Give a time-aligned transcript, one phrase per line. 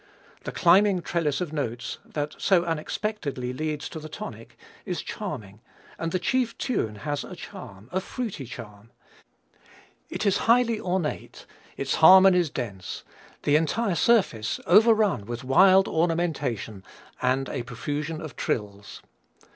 [0.45, 5.61] The climbing trellis of notes, that so unexpectedly leads to the tonic, is charming
[5.99, 8.89] and the chief tune has charm, a fruity charm.
[10.09, 11.45] It is highly ornate,
[11.77, 13.03] its harmonies dense,
[13.43, 16.83] the entire surface overrun with wild ornamentation
[17.21, 19.03] and a profusion of trills.